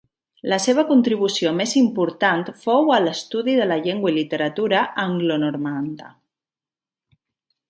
La 0.51 0.57
seva 0.61 0.83
contribució 0.91 1.51
més 1.57 1.75
important 1.81 2.41
fou 2.63 2.89
a 2.95 2.99
l'estudi 3.03 3.55
de 3.61 3.69
la 3.73 3.79
llengua 3.85 4.15
i 4.15 4.19
literatura 4.19 4.83
anglonormanda. 5.07 6.11